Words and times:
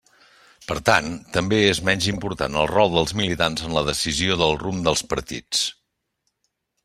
Per 0.69 0.75
tant, 0.89 1.09
també 1.35 1.59
és 1.65 1.81
menys 1.89 2.07
important 2.13 2.57
el 2.63 2.69
rol 2.71 2.95
dels 2.95 3.13
militants 3.21 3.67
en 3.67 3.77
la 3.77 3.83
decisió 3.91 4.37
del 4.41 4.57
rumb 4.63 4.83
dels 4.89 5.05
partits. 5.13 5.63